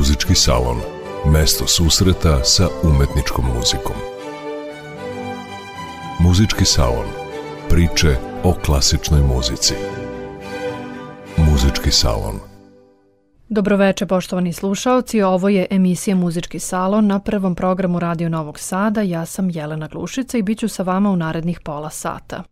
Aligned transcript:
Muzički 0.00 0.34
salon. 0.34 0.76
Mesto 1.32 1.66
susreta 1.66 2.44
sa 2.44 2.68
umetničkom 2.82 3.44
muzikom. 3.56 3.96
Muzički 6.20 6.64
salon. 6.64 7.06
Priče 7.68 8.16
o 8.44 8.54
klasičnoj 8.64 9.20
muzici. 9.20 9.74
Muzički 11.36 11.90
salon. 11.90 12.40
Dobroveče 13.48 14.06
poštovani 14.06 14.52
slušaoci, 14.52 15.22
ovo 15.22 15.48
je 15.48 15.66
emisija 15.70 16.16
Muzički 16.16 16.58
salon 16.58 17.06
na 17.06 17.18
prvom 17.18 17.54
programu 17.54 17.98
Radio 17.98 18.28
Novog 18.28 18.58
Sada. 18.58 19.02
Ja 19.02 19.26
sam 19.26 19.50
Jelena 19.50 19.88
Glušica 19.88 20.38
i 20.38 20.42
bit 20.42 20.58
ću 20.58 20.68
sa 20.68 20.82
vama 20.82 21.10
u 21.10 21.16
narednih 21.16 21.60
pola 21.64 21.90
sata. 21.90 22.42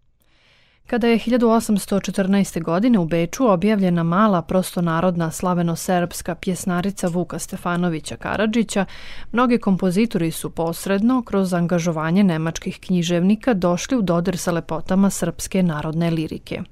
Kada 0.89 1.07
je 1.07 1.19
1814. 1.19 2.63
godine 2.63 2.99
u 2.99 3.05
Beču 3.05 3.51
objavljena 3.51 4.03
mala 4.03 4.43
prostonarodna 4.43 5.31
slaveno-serbska 5.31 6.35
pjesnarica 6.35 7.09
Vuka 7.09 7.39
Stefanovića 7.39 8.17
Karadžića, 8.17 8.85
mnogi 9.33 9.59
kompozitori 9.59 10.31
su 10.31 10.51
posredno, 10.51 11.23
kroz 11.23 11.55
angažovanje 11.55 12.25
nemačkih 12.25 12.81
književnika, 12.81 13.55
došli 13.55 13.97
u 13.97 14.03
dodir 14.03 14.39
sa 14.39 14.53
lepotama 14.53 15.11
srpske 15.11 15.63
narodne 15.63 16.11
lirike. 16.11 16.63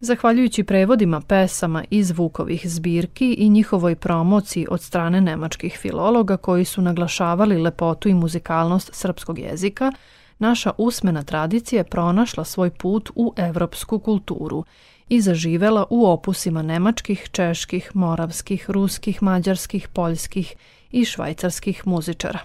Zahvaljujući 0.00 0.64
prevodima 0.64 1.20
pesama 1.20 1.84
iz 1.90 2.10
Vukovih 2.10 2.62
zbirki 2.64 3.34
i 3.34 3.48
njihovoj 3.48 3.94
promociji 3.94 4.66
od 4.70 4.82
strane 4.82 5.20
nemačkih 5.20 5.78
filologa 5.80 6.36
koji 6.36 6.64
su 6.64 6.82
naglašavali 6.82 7.56
lepotu 7.58 8.08
i 8.08 8.14
muzikalnost 8.14 8.90
srpskog 8.94 9.38
jezika, 9.38 9.92
naša 10.38 10.72
usmena 10.78 11.22
tradicija 11.22 11.80
je 11.80 11.84
pronašla 11.84 12.44
svoj 12.44 12.70
put 12.70 13.10
u 13.14 13.32
evropsku 13.36 13.98
kulturu 13.98 14.64
i 15.08 15.20
zaživela 15.20 15.86
u 15.90 16.06
opusima 16.06 16.62
nemačkih, 16.62 17.28
čeških, 17.32 17.90
moravskih, 17.94 18.70
ruskih, 18.70 19.22
mađarskih, 19.22 19.88
poljskih 19.88 20.54
i 20.90 21.04
švajcarskih 21.04 21.86
muzičara. 21.86 22.38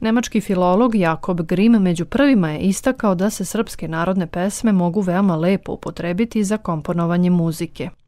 Nemački 0.00 0.40
filolog 0.40 0.94
Jakob 0.94 1.40
Grimm 1.40 1.82
među 1.82 2.04
prvima 2.04 2.50
je 2.50 2.60
istakao 2.60 3.14
da 3.14 3.30
se 3.30 3.44
srpske 3.44 3.88
narodne 3.88 4.26
pesme 4.26 4.72
mogu 4.72 5.00
veoma 5.00 5.36
lepo 5.36 5.72
upotrebiti 5.72 6.44
za 6.44 6.56
komponovanje 6.56 7.30
muzike– 7.30 7.90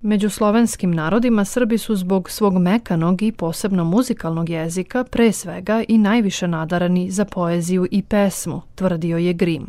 Među 0.00 0.30
slovenskim 0.30 0.90
narodima 0.90 1.44
Srbi 1.44 1.78
su 1.78 1.96
zbog 1.96 2.30
svog 2.30 2.58
mekanog 2.58 3.22
i 3.22 3.32
posebno 3.32 3.84
muzikalnog 3.84 4.48
jezika 4.48 5.04
pre 5.04 5.32
svega 5.32 5.84
i 5.88 5.98
najviše 5.98 6.48
nadarani 6.48 7.10
za 7.10 7.24
poeziju 7.24 7.86
i 7.90 8.02
pesmu, 8.02 8.62
tvrdio 8.74 9.18
je 9.18 9.32
Grim. 9.32 9.66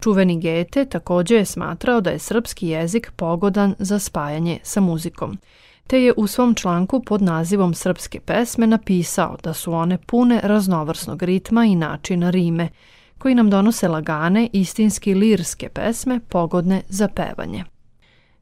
Čuveni 0.00 0.40
Gete 0.40 0.84
takođe 0.84 1.34
je 1.34 1.44
smatrao 1.44 2.00
da 2.00 2.10
je 2.10 2.18
srpski 2.18 2.68
jezik 2.68 3.12
pogodan 3.16 3.74
za 3.78 3.98
spajanje 3.98 4.58
sa 4.62 4.80
muzikom, 4.80 5.38
te 5.86 6.02
je 6.02 6.12
u 6.16 6.26
svom 6.26 6.54
članku 6.54 7.02
pod 7.02 7.22
nazivom 7.22 7.74
Srpske 7.74 8.20
pesme 8.20 8.66
napisao 8.66 9.36
da 9.42 9.54
su 9.54 9.72
one 9.72 9.98
pune 10.06 10.40
raznovrsnog 10.42 11.22
ritma 11.22 11.64
i 11.64 11.74
načina 11.74 12.30
rime, 12.30 12.68
koji 13.18 13.34
nam 13.34 13.50
donose 13.50 13.88
lagane, 13.88 14.48
istinski 14.52 15.14
lirske 15.14 15.68
pesme 15.68 16.20
pogodne 16.28 16.82
za 16.88 17.08
pevanje. 17.08 17.64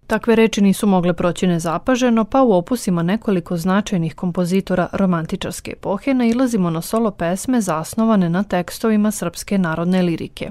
Takve 0.07 0.37
reči 0.37 0.61
nisu 0.61 0.87
mogle 0.87 1.13
proći 1.13 1.47
nezapaženo, 1.47 2.25
pa 2.25 2.43
u 2.43 2.53
opusima 2.53 3.03
nekoliko 3.03 3.57
značajnih 3.57 4.15
kompozitora 4.15 4.89
romantičarske 4.93 5.71
epohe 5.71 6.15
nailazimo 6.15 6.71
na 6.71 6.83
solo 6.83 7.11
pesme 7.11 7.61
zasnovane 7.61 8.29
na 8.29 8.43
tekstovima 8.43 9.11
srpske 9.11 9.59
narodne 9.59 10.03
lirike. 10.03 10.51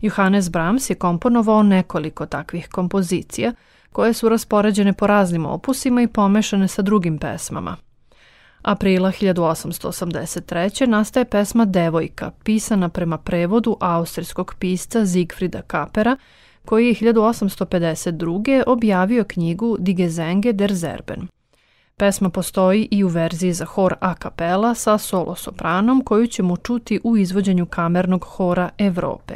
Johannes 0.00 0.50
Brahms 0.50 0.90
je 0.90 0.94
komponovao 0.94 1.62
nekoliko 1.62 2.26
takvih 2.26 2.68
kompozicija, 2.68 3.52
koje 3.92 4.12
su 4.12 4.28
raspoređene 4.28 4.92
po 4.92 5.06
raznim 5.06 5.46
opusima 5.46 6.02
i 6.02 6.06
pomešane 6.06 6.68
sa 6.68 6.82
drugim 6.82 7.18
pesmama. 7.18 7.76
Aprila 8.62 9.12
1883. 9.12 10.86
nastaje 10.86 11.24
pesma 11.24 11.64
Devojka, 11.64 12.30
pisana 12.44 12.88
prema 12.88 13.18
prevodu 13.18 13.76
austrijskog 13.80 14.54
pisca 14.58 15.04
Zigfrida 15.04 15.62
Kapera, 15.62 16.16
koji 16.68 16.86
je 16.86 16.94
1852. 16.94 18.62
objavio 18.66 19.24
knjigu 19.24 19.76
Die 19.78 19.94
Gesänge 19.94 20.52
der 20.52 20.74
Zerben. 20.74 21.28
Pesma 21.96 22.30
postoji 22.30 22.88
i 22.90 23.04
u 23.04 23.08
verziji 23.08 23.52
za 23.52 23.64
hor 23.64 23.94
a 24.00 24.14
capella 24.22 24.74
sa 24.74 24.98
solo 24.98 25.34
sopranom 25.34 26.04
koju 26.04 26.26
ćemo 26.26 26.56
čuti 26.56 27.00
u 27.04 27.16
izvođenju 27.16 27.66
kamernog 27.66 28.24
hora 28.24 28.70
Evrope. 28.78 29.34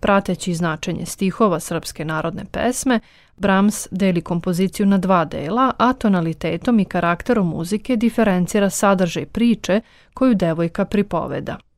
Prateći 0.00 0.54
značenje 0.54 1.06
stihova 1.06 1.60
srpske 1.60 2.04
narodne 2.04 2.44
pesme, 2.52 3.00
Brahms 3.36 3.88
deli 3.90 4.20
kompoziciju 4.20 4.86
na 4.86 4.98
dva 4.98 5.24
dela, 5.24 5.72
a 5.78 5.92
tonalitetom 5.92 6.80
i 6.80 6.84
karakterom 6.84 7.48
muzike 7.48 7.96
diferencira 7.96 8.70
sadržaj 8.70 9.26
priče 9.26 9.80
koju 10.14 10.34
devojka 10.34 10.84
pripoveda– 10.84 11.56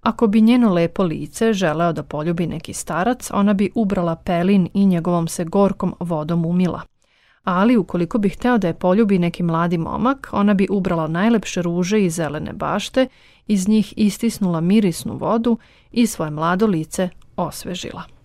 Ako 0.00 0.26
bi 0.26 0.40
njeno 0.40 0.72
lepo 0.72 1.02
lice 1.02 1.52
želeo 1.52 1.92
da 1.92 2.02
poljubi 2.02 2.46
neki 2.46 2.72
starac, 2.72 3.30
ona 3.30 3.54
bi 3.54 3.70
ubrala 3.74 4.16
pelin 4.16 4.68
i 4.74 4.86
njegovom 4.86 5.28
se 5.28 5.44
gorkom 5.44 5.94
vodom 6.00 6.46
umila. 6.46 6.82
Ali 7.44 7.76
ukoliko 7.76 8.18
bi 8.18 8.28
hteo 8.28 8.58
da 8.58 8.66
je 8.66 8.74
poljubi 8.74 9.18
neki 9.18 9.42
mladi 9.42 9.78
momak, 9.78 10.28
ona 10.32 10.54
bi 10.54 10.66
ubrala 10.70 11.06
najlepše 11.06 11.62
ruže 11.62 12.04
i 12.04 12.10
zelene 12.10 12.52
bašte, 12.52 13.06
iz 13.46 13.68
njih 13.68 13.94
istisnula 13.96 14.60
mirisnu 14.60 15.16
vodu 15.16 15.58
i 15.92 16.06
svoje 16.06 16.30
mlado 16.30 16.66
lice 16.66 17.08
osvežila. 17.36 18.17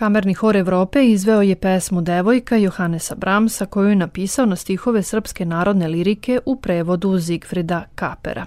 Kamerni 0.00 0.34
hor 0.34 0.56
Evrope 0.56 1.06
izveo 1.06 1.42
je 1.42 1.56
pesmu 1.56 2.00
Devojka 2.00 2.56
Johannesa 2.56 3.14
Bramsa 3.14 3.66
koju 3.66 3.88
je 3.88 3.96
napisao 3.96 4.46
na 4.46 4.56
stihove 4.56 5.02
srpske 5.02 5.44
narodne 5.44 5.88
lirike 5.88 6.40
u 6.46 6.56
prevodu 6.56 7.18
Zigfrida 7.18 7.84
Kapera. 7.94 8.46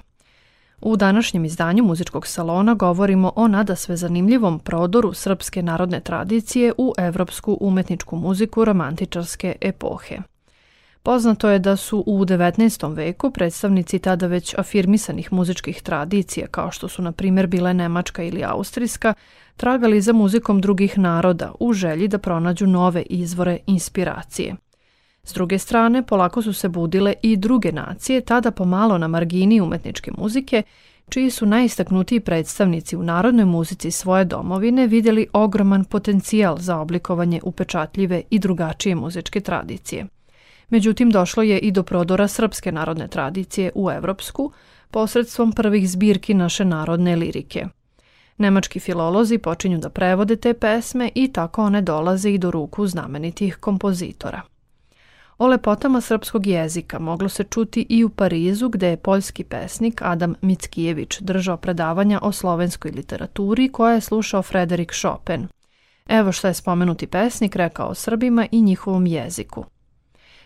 U 0.81 0.95
današnjem 0.95 1.45
izdanju 1.45 1.83
muzičkog 1.83 2.27
salona 2.27 2.73
govorimo 2.73 3.31
o 3.35 3.47
nadasve 3.47 3.97
zanimljivom 3.97 4.59
prodoru 4.59 5.13
srpske 5.13 5.63
narodne 5.63 5.99
tradicije 5.99 6.73
u 6.77 6.93
evropsku 6.97 7.57
umetničku 7.61 8.15
muziku 8.15 8.65
romantičarske 8.65 9.55
epohe. 9.61 10.17
Poznato 11.03 11.49
je 11.49 11.59
da 11.59 11.75
su 11.75 12.03
u 12.07 12.25
19. 12.25 12.95
veku 12.95 13.31
predstavnici 13.31 13.99
tada 13.99 14.27
već 14.27 14.55
afirmisanih 14.57 15.33
muzičkih 15.33 15.81
tradicija, 15.81 16.47
kao 16.47 16.71
što 16.71 16.87
su 16.87 17.01
na 17.01 17.11
primjer 17.11 17.47
bile 17.47 17.73
Nemačka 17.73 18.23
ili 18.23 18.43
Austrijska, 18.43 19.13
tragali 19.57 20.01
za 20.01 20.13
muzikom 20.13 20.61
drugih 20.61 20.99
naroda 20.99 21.51
u 21.59 21.73
želji 21.73 22.07
da 22.07 22.17
pronađu 22.17 22.67
nove 22.67 23.01
izvore 23.01 23.57
inspiracije. 23.67 24.55
S 25.23 25.33
druge 25.33 25.59
strane, 25.59 26.03
polako 26.03 26.41
su 26.41 26.53
se 26.53 26.69
budile 26.69 27.13
i 27.21 27.37
druge 27.37 27.71
nacije, 27.71 28.21
tada 28.21 28.51
pomalo 28.51 28.97
na 28.97 29.07
margini 29.07 29.61
umetničke 29.61 30.11
muzike, 30.17 30.63
čiji 31.09 31.29
su 31.29 31.45
najistaknutiji 31.45 32.19
predstavnici 32.19 32.95
u 32.95 33.03
narodnoj 33.03 33.45
muzici 33.45 33.91
svoje 33.91 34.25
domovine 34.25 34.87
vidjeli 34.87 35.27
ogroman 35.33 35.85
potencijal 35.85 36.57
za 36.57 36.77
oblikovanje 36.77 37.39
upečatljive 37.43 38.21
i 38.29 38.39
drugačije 38.39 38.95
muzičke 38.95 39.39
tradicije. 39.39 40.05
Međutim, 40.69 41.11
došlo 41.11 41.43
je 41.43 41.59
i 41.59 41.71
do 41.71 41.83
prodora 41.83 42.27
srpske 42.27 42.71
narodne 42.71 43.07
tradicije 43.07 43.71
u 43.75 43.91
evropsku, 43.91 44.51
posredstvom 44.91 45.51
prvih 45.51 45.89
zbirki 45.89 46.33
naše 46.33 46.65
narodne 46.65 47.15
lirike. 47.15 47.65
Nemački 48.37 48.79
filolozi 48.79 49.37
počinju 49.37 49.77
da 49.77 49.89
prevode 49.89 50.35
te 50.35 50.53
pesme 50.53 51.09
i 51.15 51.33
tako 51.33 51.63
one 51.63 51.81
dolaze 51.81 52.31
i 52.31 52.37
do 52.37 52.51
ruku 52.51 52.87
znamenitih 52.87 53.55
kompozitora. 53.55 54.41
O 55.37 55.47
lepotama 55.47 56.01
srpskog 56.01 56.47
jezika 56.47 56.99
moglo 56.99 57.29
se 57.29 57.43
čuti 57.43 57.85
i 57.89 58.03
u 58.03 58.09
Parizu 58.09 58.69
gde 58.69 58.87
je 58.87 58.97
poljski 58.97 59.43
pesnik 59.43 60.01
Adam 60.01 60.35
Mickijević 60.41 61.19
držao 61.19 61.57
predavanja 61.57 62.19
o 62.21 62.31
slovenskoj 62.31 62.91
literaturi 62.91 63.69
koje 63.69 63.95
je 63.95 64.01
slušao 64.01 64.41
Frederik 64.41 64.93
Chopin. 64.93 65.47
Evo 66.07 66.31
što 66.31 66.47
je 66.47 66.53
spomenuti 66.53 67.07
pesnik 67.07 67.55
rekao 67.55 67.87
o 67.87 67.95
Srbima 67.95 68.47
i 68.51 68.61
njihovom 68.61 69.05
jeziku. 69.05 69.65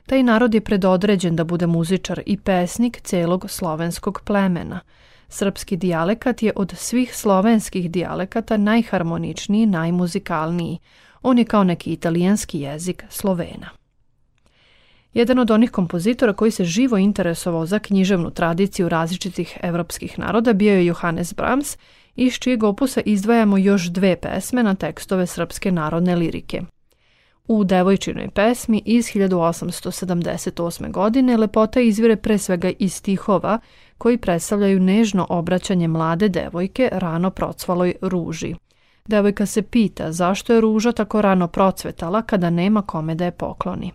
Taj 0.05 0.23
narod 0.23 0.53
je 0.53 0.61
predodređen 0.61 1.35
da 1.35 1.43
bude 1.43 1.67
muzičar 1.67 2.21
i 2.25 2.37
pesnik 2.37 3.01
celog 3.01 3.45
slovenskog 3.49 4.21
plemena. 4.25 4.79
Srpski 5.29 5.77
dijalekat 5.77 6.43
je 6.43 6.51
od 6.55 6.73
svih 6.77 7.15
slovenskih 7.15 7.91
dijalekata 7.91 8.57
najharmoničniji, 8.57 9.65
najmuzikalniji. 9.65 10.77
On 11.21 11.37
je 11.37 11.45
kao 11.45 11.63
neki 11.63 11.93
italijanski 11.93 12.59
jezik 12.59 13.03
Slovena. 13.09 13.69
Jedan 15.13 15.39
od 15.39 15.51
onih 15.51 15.71
kompozitora 15.71 16.33
koji 16.33 16.51
se 16.51 16.65
živo 16.65 16.97
interesovao 16.97 17.65
za 17.65 17.79
književnu 17.79 18.31
tradiciju 18.31 18.89
različitih 18.89 19.57
evropskih 19.63 20.19
naroda 20.19 20.53
bio 20.53 20.73
je 20.73 20.85
Johannes 20.85 21.33
Brahms, 21.33 21.77
iz 22.15 22.33
čijeg 22.33 22.63
opusa 22.63 23.01
izdvajamo 23.05 23.57
još 23.57 23.83
dve 23.83 24.15
pesme 24.15 24.63
na 24.63 24.75
tekstove 24.75 25.27
srpske 25.27 25.71
narodne 25.71 26.15
lirike– 26.15 26.61
U 27.47 27.63
devojčinoj 27.63 28.29
pesmi 28.29 28.81
iz 28.85 29.05
1878. 29.05 30.91
godine 30.91 31.37
lepota 31.37 31.79
izvire 31.79 32.15
pre 32.15 32.37
svega 32.37 32.71
iz 32.79 32.93
stihova 32.93 33.59
koji 33.97 34.17
predstavljaju 34.17 34.79
nežno 34.79 35.27
obraćanje 35.29 35.87
mlade 35.87 36.29
devojke 36.29 36.89
rano 36.91 37.29
procvaloj 37.29 37.95
ruži. 38.01 38.55
Devojka 39.05 39.45
se 39.45 39.61
pita 39.61 40.11
zašto 40.11 40.53
je 40.53 40.61
ruža 40.61 40.91
tako 40.91 41.21
rano 41.21 41.47
procvetala 41.47 42.21
kada 42.21 42.49
nema 42.49 42.81
kome 42.81 43.15
da 43.15 43.25
je 43.25 43.31
pokloni. 43.31 43.91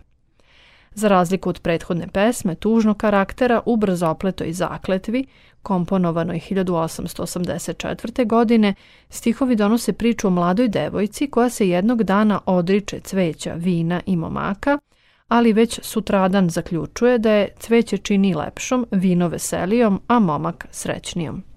Za 0.95 1.07
razliku 1.07 1.49
od 1.49 1.59
prethodne 1.59 2.07
pesme, 2.07 2.55
tužnog 2.55 2.97
karaktera 2.97 3.61
u 3.65 3.75
brzopletoj 3.77 4.53
zakletvi, 4.53 5.25
komponovanoj 5.61 6.39
1884. 6.49 8.27
godine, 8.27 8.73
stihovi 9.09 9.55
donose 9.55 9.93
priču 9.93 10.27
o 10.27 10.29
mladoj 10.29 10.67
devojci 10.67 11.27
koja 11.27 11.49
se 11.49 11.69
jednog 11.69 12.03
dana 12.03 12.39
odriče 12.45 12.99
cveća, 12.99 13.53
vina 13.53 14.01
i 14.05 14.15
momaka, 14.15 14.79
ali 15.27 15.53
već 15.53 15.79
sutradan 15.83 16.49
zaključuje 16.49 17.17
da 17.17 17.31
je 17.31 17.53
cveće 17.59 17.97
čini 17.97 18.33
lepšom, 18.33 18.85
vino 18.91 19.27
veselijom, 19.27 20.01
a 20.07 20.19
momak 20.19 20.67
srećnijom. 20.71 21.52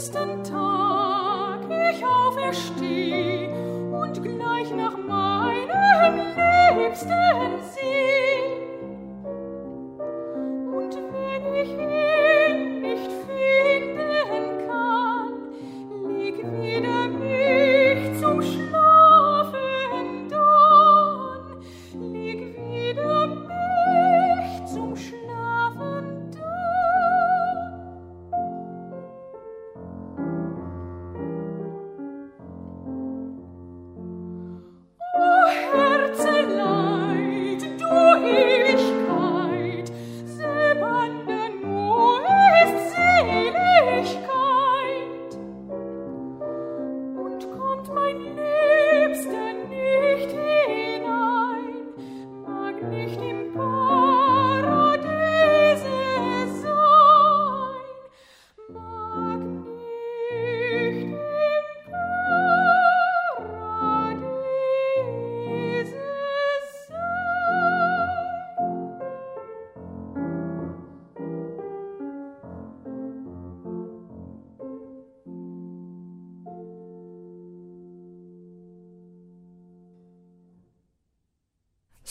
nächsten 0.00 0.42
Tag. 0.44 1.60
Ich 1.68 2.02
aufersteh 2.02 3.50
und 3.92 4.22
gleich 4.22 4.70
nach 4.74 4.96
meinem 4.96 6.26
liebsten 6.78 7.10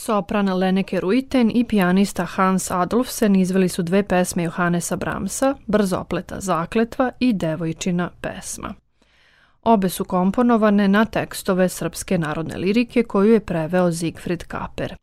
Sopran 0.10 0.48
Leneke 0.58 1.00
Ruiten 1.00 1.51
i 1.54 1.63
pijanista 1.63 2.25
Hans 2.25 2.72
Adolfsen 2.72 3.36
izveli 3.36 3.70
su 3.70 3.84
dve 3.84 4.04
pesme 4.04 4.44
Johannesa 4.44 4.96
Bramsa, 4.96 5.56
Brzopleta 5.66 6.39
zakletva 6.39 7.12
i 7.20 7.34
Devojčina 7.34 8.10
pesma. 8.22 8.74
Obe 9.63 9.89
su 9.89 10.06
komponovane 10.06 10.88
na 10.88 11.06
tekstove 11.06 11.70
srpske 11.70 12.18
narodne 12.18 12.58
lirike 12.58 13.04
koju 13.04 13.34
je 13.34 13.39
preveo 13.39 13.92
Zigfrid 13.92 14.44
Kaper. 14.44 14.96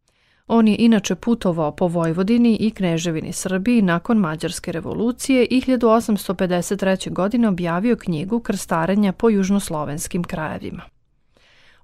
On 0.47 0.69
je 0.69 0.77
inače 0.79 1.15
putovao 1.15 1.77
po 1.77 1.89
Vojvodini 1.89 2.57
i 2.57 2.71
Kneževini 2.71 3.33
Srbiji 3.33 3.83
nakon 3.83 4.19
Mađarske 4.19 4.73
revolucije 4.73 5.45
i 5.45 5.61
1853. 5.61 7.13
godine 7.13 7.49
objavio 7.49 7.97
knjigu 7.97 8.41
Krstarenja 8.41 9.13
po 9.13 9.31
južnoslovenskim 9.31 10.25
krajevima. 10.25 10.96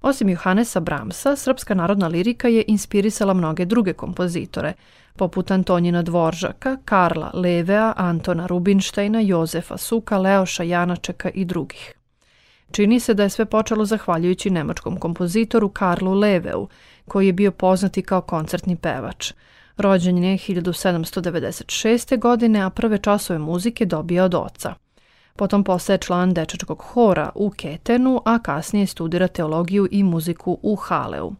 Osim 0.03 0.29
Johannesa 0.29 0.79
Bramsa, 0.79 1.35
srpska 1.35 1.73
narodna 1.73 2.07
lirika 2.07 2.47
je 2.47 2.63
inspirisala 2.67 3.33
mnoge 3.33 3.65
druge 3.65 3.93
kompozitore, 3.93 4.73
poput 5.15 5.51
Antonjina 5.51 6.01
Dvoržaka, 6.01 6.77
Karla 6.85 7.31
Levea, 7.33 7.93
Antona 7.97 8.47
Rubinštajna, 8.47 9.19
Jozefa 9.19 9.77
Suka, 9.77 10.17
Leoša 10.17 10.63
Janačeka 10.63 11.29
i 11.29 11.45
drugih. 11.45 11.93
Čini 12.71 12.99
se 12.99 13.13
da 13.13 13.23
je 13.23 13.29
sve 13.29 13.45
počelo 13.45 13.85
zahvaljujući 13.85 14.49
nemačkom 14.49 14.97
kompozitoru 14.97 15.69
Karlu 15.69 16.13
Leveu, 16.13 16.67
koji 17.07 17.27
je 17.27 17.33
bio 17.33 17.51
poznati 17.51 18.01
kao 18.01 18.21
koncertni 18.21 18.75
pevač. 18.75 19.33
Rođen 19.77 20.23
je 20.23 20.37
1796. 20.37 22.19
godine, 22.19 22.61
a 22.61 22.69
prve 22.69 22.97
časove 22.97 23.39
muzike 23.39 23.85
dobija 23.85 24.23
od 24.23 24.35
oca. 24.35 24.82
Potom 25.35 25.63
postaje 25.63 25.97
član 25.97 26.33
dečačkog 26.33 26.81
hora 26.81 27.29
u 27.35 27.49
Ketenu, 27.49 28.21
a 28.25 28.39
kasnije 28.39 28.87
studira 28.87 29.27
teologiju 29.27 29.87
i 29.91 30.03
muziku 30.03 30.59
u 30.61 30.75
Haleu. 30.75 31.33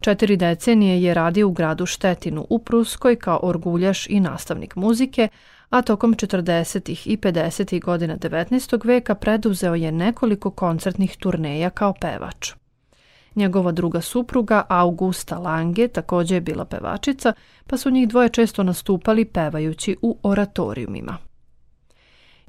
Četiri 0.00 0.36
decenije 0.36 1.02
je 1.02 1.14
radio 1.14 1.48
u 1.48 1.52
gradu 1.52 1.86
Štetinu 1.86 2.46
u 2.50 2.58
Pruskoj 2.58 3.16
kao 3.16 3.40
orguljaš 3.42 4.06
i 4.06 4.20
nastavnik 4.20 4.76
muzike, 4.76 5.28
a 5.70 5.82
tokom 5.82 6.14
40. 6.14 7.08
i 7.08 7.16
50. 7.16 7.80
godina 7.84 8.16
19. 8.16 8.86
veka 8.86 9.14
preduzeo 9.14 9.74
je 9.74 9.92
nekoliko 9.92 10.50
koncertnih 10.50 11.16
turneja 11.16 11.70
kao 11.70 11.94
pevač. 12.00 12.52
Njegova 13.34 13.72
druga 13.72 14.00
supruga, 14.00 14.62
Augusta 14.68 15.38
Lange, 15.38 15.88
takođe 15.88 16.34
je 16.34 16.40
bila 16.40 16.64
pevačica, 16.64 17.32
pa 17.66 17.76
su 17.76 17.90
njih 17.90 18.08
dvoje 18.08 18.28
često 18.28 18.62
nastupali 18.62 19.24
pevajući 19.24 19.96
u 20.02 20.18
oratorijumima. 20.22 21.27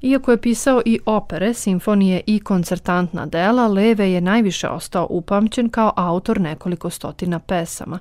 Iako 0.02 0.30
je 0.30 0.40
pisao 0.40 0.82
i 0.84 0.98
opere, 1.06 1.54
simfonije 1.54 2.22
i 2.26 2.40
koncertantna 2.40 3.26
dela, 3.26 3.68
Leve 3.68 4.12
je 4.12 4.20
najviše 4.20 4.68
ostao 4.68 5.06
upamćen 5.10 5.68
kao 5.68 5.92
autor 5.96 6.40
nekoliko 6.40 6.90
stotina 6.90 7.38
pesama, 7.38 7.98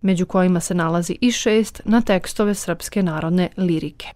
među 0.00 0.26
kojima 0.26 0.60
se 0.60 0.74
nalazi 0.74 1.18
i 1.20 1.32
šest 1.32 1.80
na 1.84 2.00
tekstove 2.00 2.54
srpske 2.54 3.02
narodne 3.02 3.48
lirike. 3.56 4.06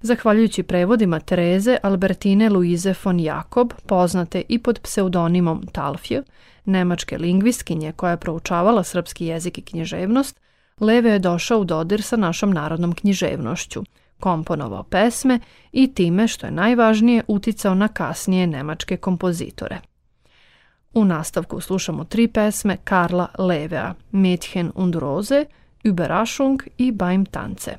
Zahvaljujući 0.00 0.62
prevodima 0.62 1.20
Tereze 1.20 1.76
Albertine 1.82 2.50
Luize 2.50 2.94
von 3.04 3.20
Jakob, 3.20 3.72
poznate 3.86 4.42
i 4.48 4.58
pod 4.58 4.80
pseudonimom 4.80 5.66
Talfje, 5.72 6.22
nemačke 6.64 7.18
lingvistkinje 7.18 7.92
koja 7.92 8.10
je 8.10 8.16
proučavala 8.16 8.84
srpski 8.84 9.26
jezik 9.26 9.58
i 9.58 9.62
književnost, 9.62 10.40
Leve 10.80 11.10
je 11.10 11.18
došao 11.18 11.58
u 11.58 11.64
dodir 11.64 12.02
sa 12.02 12.16
našom 12.16 12.50
narodnom 12.50 12.92
književnošću– 12.92 13.84
komponovao 14.20 14.82
pesme 14.82 15.40
i 15.72 15.94
time, 15.94 16.28
što 16.28 16.46
je 16.46 16.50
najvažnije, 16.50 17.22
uticao 17.28 17.74
na 17.74 17.88
kasnije 17.88 18.46
nemačke 18.46 18.96
kompozitore. 18.96 19.80
U 20.94 21.04
nastavku 21.04 21.60
slušamo 21.60 22.04
tri 22.04 22.28
pesme 22.28 22.76
Karla 22.84 23.28
Levea, 23.38 23.94
Mädchen 24.12 24.70
und 24.74 24.94
Rose, 24.94 25.44
Überraschung 25.84 26.62
i 26.78 26.92
Beim 26.92 27.26
Tanze. 27.26 27.76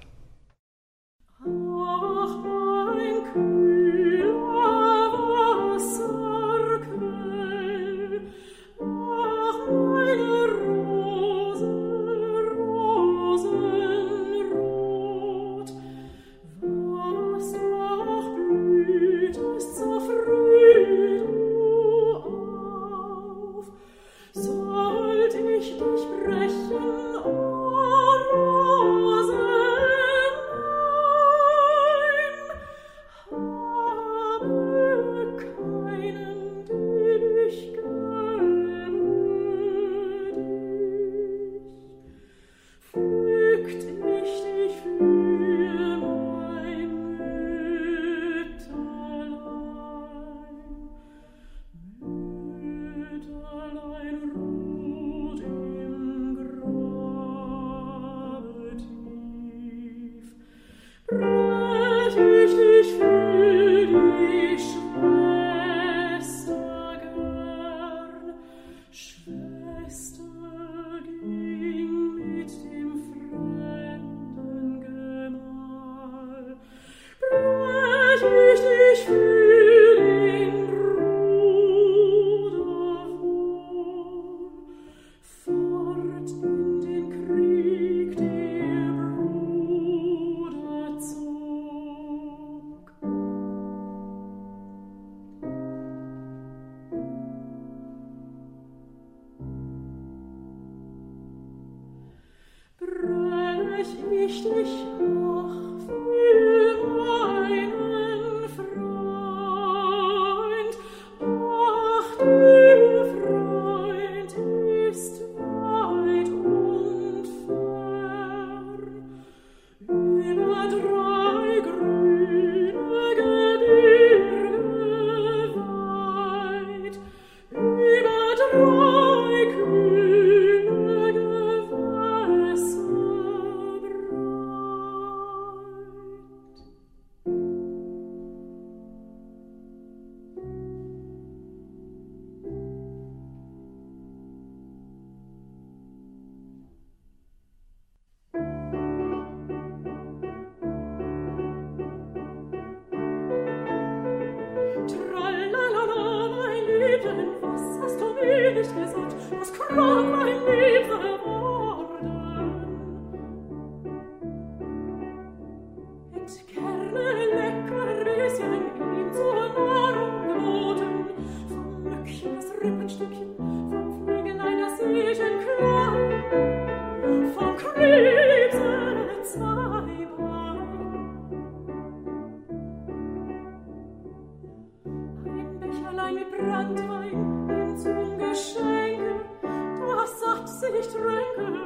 kleine 186.05 186.25
Brandwein 186.25 187.49
ihm 187.49 187.77
zum 187.77 188.17
Geschenke. 188.17 189.21
Du 189.41 189.95
hast 189.95 190.19
sacht 190.19 190.47
sie 190.47 190.71
nicht 190.71 190.95
ränke, 190.95 191.59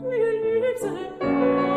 du 0.00 0.10
ihr 0.10 0.60
liebst 0.60 1.71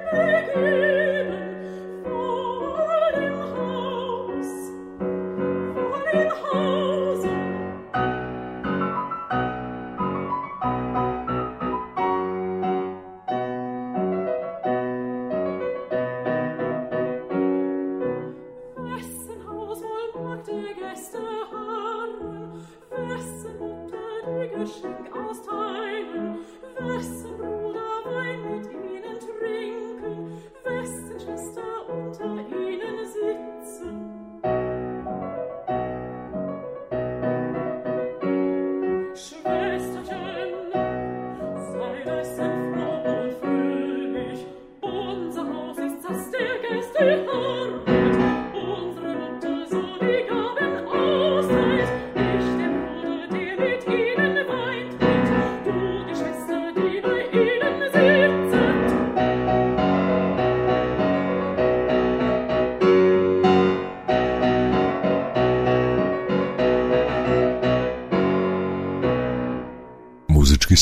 Thank 0.00 0.56
you. 0.56 0.81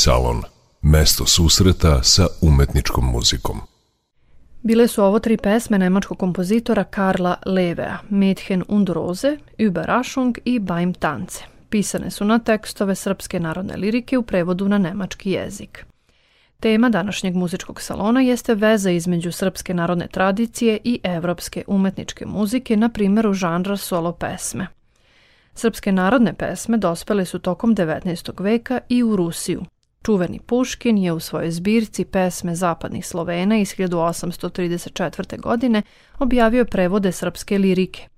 Salon. 0.00 0.42
Mesto 0.82 1.26
susreta 1.26 2.02
sa 2.02 2.26
umetničkom 2.40 3.04
muzikom. 3.04 3.60
Bile 4.62 4.88
su 4.88 5.04
ovo 5.04 5.18
tri 5.18 5.36
pesme 5.36 5.78
nemačkog 5.78 6.18
kompozitora 6.18 6.84
Karla 6.84 7.36
Levea, 7.46 7.98
Mädchen 8.10 8.62
und 8.68 8.88
Rose, 8.88 9.36
Überraschung 9.58 10.38
i 10.44 10.58
Beim 10.58 10.94
Tance. 10.94 11.44
Pisane 11.68 12.10
su 12.10 12.24
na 12.24 12.38
tekstove 12.38 12.94
srpske 12.94 13.40
narodne 13.40 13.76
lirike 13.76 14.18
u 14.18 14.22
prevodu 14.22 14.68
na 14.68 14.78
nemački 14.78 15.30
jezik. 15.30 15.86
Tema 16.60 16.88
današnjeg 16.88 17.34
muzičkog 17.34 17.80
salona 17.80 18.20
jeste 18.20 18.54
veza 18.54 18.90
između 18.90 19.32
srpske 19.32 19.74
narodne 19.74 20.08
tradicije 20.08 20.78
i 20.84 21.00
evropske 21.02 21.64
umetničke 21.66 22.26
muzike 22.26 22.76
na 22.76 22.88
primjeru 22.88 23.32
žanra 23.32 23.76
solo 23.76 24.12
pesme. 24.12 24.66
Srpske 25.54 25.92
narodne 25.92 26.34
pesme 26.34 26.76
dospele 26.76 27.24
su 27.24 27.38
tokom 27.38 27.74
19. 27.76 28.42
veka 28.42 28.80
i 28.88 29.02
u 29.02 29.16
Rusiju, 29.16 29.64
Čuveni 30.04 30.40
Puškin 30.46 30.98
je 30.98 31.12
u 31.12 31.20
svojoj 31.20 31.50
zbirci 31.50 32.04
pesme 32.04 32.54
zapadnih 32.54 33.06
Slovena 33.06 33.58
iz 33.58 33.68
1834. 33.68 35.40
godine 35.40 35.82
objavio 36.18 36.64
prevode 36.64 37.12
srpske 37.12 37.58
lirike, 37.58 38.08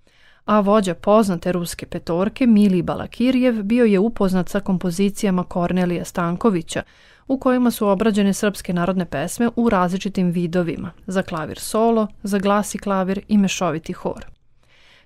a 0.44 0.60
vođa 0.60 0.94
poznate 0.94 1.52
ruske 1.52 1.86
petorke 1.86 2.46
Mili 2.46 2.82
Balakirjev 2.82 3.62
bio 3.62 3.84
je 3.84 3.98
upoznat 3.98 4.48
sa 4.48 4.60
kompozicijama 4.60 5.44
Kornelija 5.44 6.04
Stankovića, 6.04 6.82
u 7.28 7.38
kojima 7.38 7.70
su 7.70 7.88
obrađene 7.88 8.32
srpske 8.32 8.72
narodne 8.72 9.04
pesme 9.04 9.48
u 9.56 9.68
različitim 9.68 10.30
vidovima, 10.30 10.90
za 11.06 11.22
klavir 11.22 11.58
solo, 11.58 12.06
za 12.22 12.38
glas 12.38 12.74
i 12.74 12.78
klavir 12.78 13.20
i 13.28 13.38
mešoviti 13.38 13.92
hor. 13.92 14.26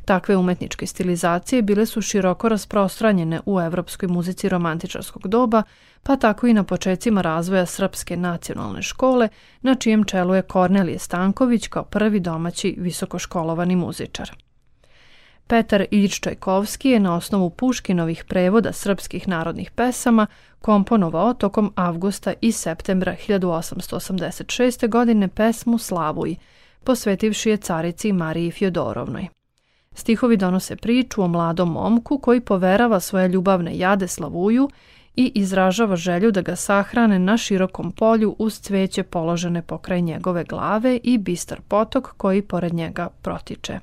Takve 0.07 0.37
umetničke 0.37 0.87
stilizacije 0.87 1.62
bile 1.62 1.87
su 1.87 2.01
široko 2.01 2.49
rasprostranjene 2.49 3.40
u 3.47 3.61
evropskoj 3.61 4.09
muzici 4.09 4.49
romantičarskog 4.49 5.29
doba, 5.29 5.62
pa 6.03 6.16
tako 6.16 6.47
i 6.47 6.53
na 6.55 6.64
počecima 6.64 7.23
razvoja 7.23 7.66
Srpske 7.66 8.16
nacionalne 8.16 8.83
škole, 8.83 9.29
na 9.62 9.75
čijem 9.75 10.05
čelu 10.05 10.35
je 10.35 10.42
Kornelije 10.42 10.99
Stanković 10.99 11.66
kao 11.66 11.85
prvi 11.85 12.21
domaći 12.21 12.77
visokoškolovani 12.79 13.77
muzičar. 13.77 14.31
Petar 15.47 15.85
Iljić 15.90 16.21
Čajkovski 16.21 16.90
je 16.90 17.01
na 17.01 17.16
osnovu 17.16 17.51
Puškinovih 17.51 18.25
prevoda 18.25 18.73
srpskih 18.73 19.29
narodnih 19.29 19.71
pesama 19.71 20.27
komponovao 20.61 21.35
tokom 21.35 21.73
avgusta 21.77 22.33
i 22.40 22.53
septembra 22.53 23.16
1886. 23.29 24.88
godine 24.88 25.29
pesmu 25.29 25.79
Slavuj, 25.79 26.37
posvetivši 26.85 27.51
je 27.51 27.57
carici 27.57 28.12
Mariji 28.12 28.51
Fjodorovnoj. 28.51 29.29
Stihovi 29.96 30.37
donose 30.37 30.76
priču 30.76 31.22
o 31.22 31.28
mladom 31.28 31.72
momku 31.72 32.18
koji 32.18 32.40
poverava 32.40 33.00
svoje 33.00 33.28
ljubavne 33.28 33.78
jade 33.78 34.09
Slavuju 34.09 34.68
i 35.16 35.32
izražava 35.35 35.96
želju 35.96 36.32
da 36.32 36.40
ga 36.42 36.56
sahrane 36.56 37.18
na 37.18 37.37
širokom 37.37 37.92
polju 37.92 38.37
uz 38.38 38.61
cveće 38.61 39.02
položene 39.02 39.62
pokraj 39.62 40.00
njegove 40.00 40.44
glave 40.44 40.96
i 41.02 41.18
bistar 41.18 41.61
potok 41.68 42.14
koji 42.16 42.42
pored 42.42 42.74
njega 42.74 43.09
protiče. 43.22 43.80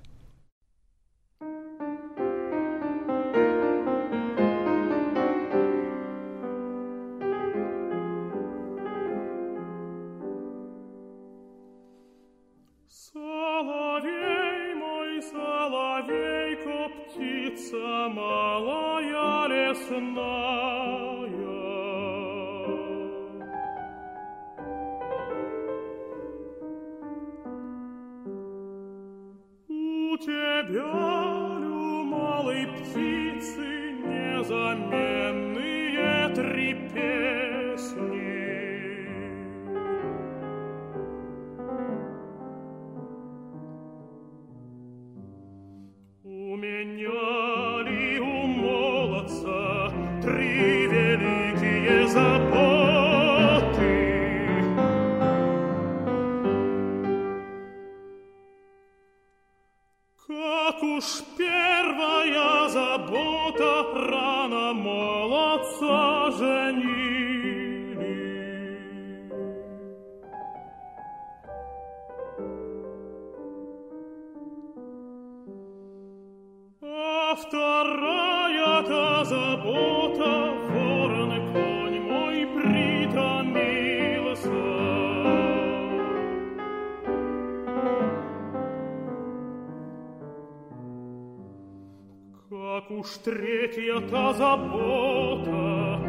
Уж 93.03 93.11
третья-то 93.25 94.33
забота, 94.33 95.99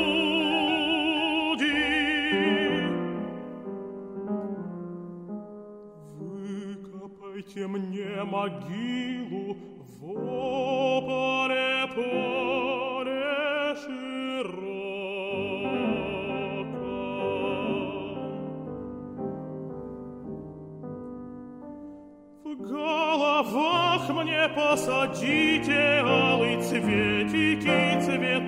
Выкопайте 6.18 7.66
мне 7.66 8.24
могилу 8.24 9.54
в 9.54 10.00
поле, 10.00 11.88
поле. 11.94 12.28
посадите 24.55 26.01
алый 26.05 26.61
цветики, 26.61 27.99
цветочки. 28.05 28.46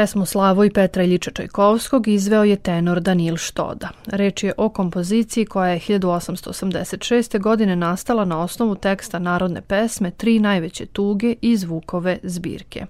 Pesmu 0.00 0.26
Slavu 0.26 0.64
i 0.64 0.70
Petra 0.70 1.02
Iljiča 1.02 1.30
Čajkovskog 1.30 2.08
izveo 2.08 2.44
je 2.44 2.56
tenor 2.56 3.00
Danil 3.00 3.36
Štoda. 3.36 3.88
Reč 4.06 4.42
je 4.42 4.52
o 4.56 4.68
kompoziciji 4.68 5.44
koja 5.44 5.70
je 5.70 5.80
1886. 5.80 7.40
godine 7.40 7.76
nastala 7.76 8.24
na 8.24 8.42
osnovu 8.42 8.74
teksta 8.74 9.18
narodne 9.18 9.60
pesme 9.60 10.10
Tri 10.10 10.38
najveće 10.38 10.86
tuge 10.86 11.34
i 11.40 11.56
zvukove 11.56 12.18
zbirke. 12.22 12.86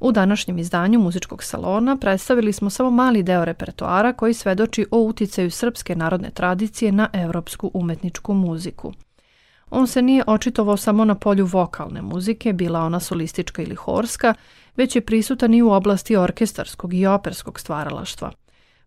U 0.00 0.12
današnjem 0.12 0.58
izdanju 0.58 1.00
muzičkog 1.00 1.42
salona 1.42 1.96
predstavili 1.96 2.52
smo 2.52 2.70
samo 2.70 2.90
mali 2.90 3.22
deo 3.22 3.44
repertoara 3.44 4.12
koji 4.12 4.34
svedoči 4.34 4.86
o 4.90 4.98
uticaju 4.98 5.50
srpske 5.50 5.96
narodne 5.96 6.30
tradicije 6.30 6.92
na 6.92 7.08
evropsku 7.12 7.70
umetničku 7.74 8.34
muziku. 8.34 8.92
On 9.76 9.86
se 9.86 10.02
nije 10.02 10.24
očitovao 10.26 10.76
samo 10.76 11.04
na 11.04 11.14
polju 11.14 11.46
vokalne 11.46 12.02
muzike, 12.02 12.52
bila 12.52 12.80
ona 12.80 13.00
solistička 13.00 13.62
ili 13.62 13.74
horska, 13.74 14.34
već 14.76 14.96
je 14.96 15.00
prisutan 15.00 15.54
i 15.54 15.62
u 15.62 15.70
oblasti 15.70 16.16
orkestarskog 16.16 16.94
i 16.94 17.06
operskog 17.06 17.60
stvaralaštva. 17.60 18.30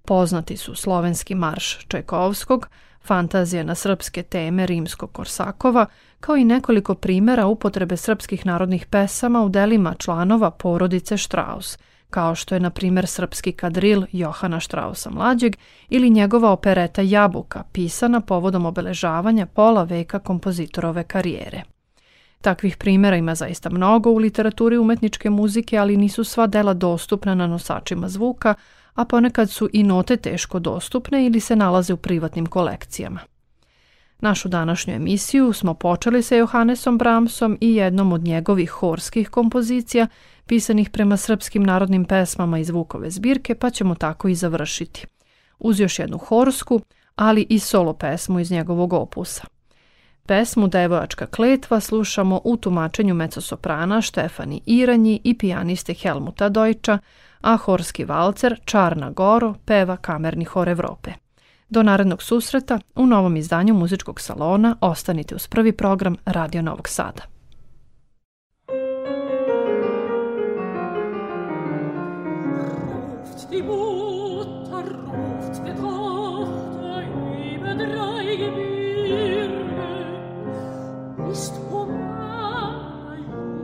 Poznati 0.05 0.57
su 0.57 0.75
slovenski 0.75 1.35
marš 1.35 1.79
Čajkovskog, 1.87 2.67
fantazija 3.03 3.63
na 3.63 3.75
srpske 3.75 4.23
teme 4.23 4.65
rimskog 4.65 5.11
Korsakova, 5.11 5.85
kao 6.19 6.37
i 6.37 6.45
nekoliko 6.45 6.95
primera 6.95 7.45
upotrebe 7.45 7.97
srpskih 7.97 8.45
narodnih 8.45 8.85
pesama 8.85 9.43
u 9.43 9.49
delima 9.49 9.95
članova 9.97 10.51
porodice 10.51 11.17
Štraus, 11.17 11.77
kao 12.09 12.35
što 12.35 12.55
je 12.55 12.59
na 12.59 12.69
primer 12.69 13.07
srpski 13.07 13.51
kadril 13.51 14.03
Johana 14.11 14.59
Štrausa 14.59 15.09
mlađeg 15.09 15.55
ili 15.89 16.09
njegova 16.09 16.51
opereta 16.51 17.01
Jabuka, 17.01 17.63
pisana 17.71 18.21
povodom 18.21 18.65
obeležavanja 18.65 19.45
pola 19.45 19.83
veka 19.83 20.19
kompozitorove 20.19 21.03
karijere. 21.03 21.63
Takvih 22.41 22.77
primjera 22.77 23.15
ima 23.15 23.35
zaista 23.35 23.69
mnogo 23.69 24.09
u 24.09 24.17
literaturi 24.17 24.77
umetničke 24.77 25.29
muzike, 25.29 25.77
ali 25.77 25.97
nisu 25.97 26.23
sva 26.23 26.47
dela 26.47 26.73
dostupna 26.73 27.35
na 27.35 27.47
nosačima 27.47 28.09
zvuka, 28.09 28.53
a 28.93 29.05
ponekad 29.05 29.49
su 29.49 29.69
i 29.73 29.83
note 29.83 30.17
teško 30.17 30.59
dostupne 30.59 31.25
ili 31.25 31.39
se 31.39 31.55
nalaze 31.55 31.93
u 31.93 31.97
privatnim 31.97 32.45
kolekcijama. 32.45 33.19
Našu 34.19 34.49
današnju 34.49 34.93
emisiju 34.93 35.53
smo 35.53 35.73
počeli 35.73 36.23
sa 36.23 36.35
Johannesom 36.35 36.97
Bramsom 36.97 37.57
i 37.61 37.75
jednom 37.75 38.13
od 38.13 38.23
njegovih 38.23 38.69
horskih 38.69 39.29
kompozicija, 39.29 40.07
pisanih 40.47 40.89
prema 40.89 41.17
srpskim 41.17 41.63
narodnim 41.63 42.05
pesmama 42.05 42.59
i 42.59 42.63
zvukove 42.63 43.09
zbirke, 43.09 43.55
pa 43.55 43.69
ćemo 43.69 43.95
tako 43.95 44.27
i 44.27 44.35
završiti. 44.35 45.05
Uz 45.59 45.79
još 45.79 45.99
jednu 45.99 46.17
horsku, 46.17 46.81
ali 47.15 47.45
i 47.49 47.59
solo 47.59 47.93
pesmu 47.93 48.39
iz 48.39 48.51
njegovog 48.51 48.93
opusa. 48.93 49.43
Pesmu 50.25 50.67
Devojačka 50.67 51.25
kletva 51.25 51.79
slušamo 51.79 52.41
u 52.43 52.57
tumačenju 52.57 53.13
mecosoprana 53.13 54.01
Štefani 54.01 54.61
Iranji 54.65 55.21
i 55.23 55.37
pijaniste 55.37 55.93
Helmuta 55.93 56.49
Dojča, 56.49 56.99
a 57.41 57.57
horski 57.57 58.05
valcer 58.05 58.59
Čarna 58.65 59.11
Goro 59.11 59.53
peva 59.65 59.97
kamerni 59.97 60.45
hor 60.45 60.69
Evrope. 60.69 61.11
Do 61.69 61.83
narednog 61.83 62.23
susreta 62.23 62.79
u 62.95 63.05
novom 63.05 63.37
izdanju 63.37 63.73
muzičkog 63.73 64.21
salona 64.21 64.75
ostanite 64.81 65.35
uz 65.35 65.47
prvi 65.47 65.71
program 65.71 66.15
Radio 66.25 66.61
Novog 66.61 66.89
Sada. 66.89 67.36
die 73.51 73.61
Mutter 73.63 74.83
ruft 75.05 75.65
der 75.65 75.75
Tochter 75.75 77.03
über 77.55 77.75
drei 77.75 78.35
Gebirge. 78.35 79.65
Ist, 81.31 81.53
o 81.71 81.87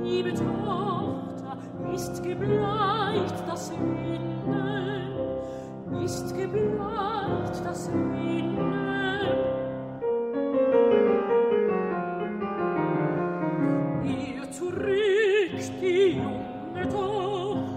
liebe 0.03 0.33
Tochter, 0.33 1.57
ist 1.93 2.23
gebleicht 2.23 3.43
das 3.47 3.71
Ende, 3.71 4.63
ist 6.03 6.35
gebleicht 6.35 7.65
das 7.65 7.87
Ende. 7.87 8.73
Ihr 14.03 14.51
zurück, 14.51 15.81
die 15.81 16.17
junge 16.17 16.89
Tochter, 16.89 17.72